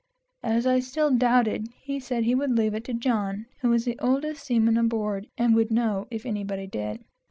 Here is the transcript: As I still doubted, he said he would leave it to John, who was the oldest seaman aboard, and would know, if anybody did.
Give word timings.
As 0.41 0.65
I 0.65 0.79
still 0.79 1.11
doubted, 1.15 1.67
he 1.83 1.99
said 1.99 2.23
he 2.23 2.33
would 2.33 2.57
leave 2.57 2.73
it 2.73 2.83
to 2.85 2.93
John, 2.95 3.45
who 3.61 3.69
was 3.69 3.85
the 3.85 3.99
oldest 3.99 4.43
seaman 4.43 4.75
aboard, 4.75 5.27
and 5.37 5.53
would 5.53 5.69
know, 5.69 6.07
if 6.09 6.25
anybody 6.25 6.65
did. 6.65 7.05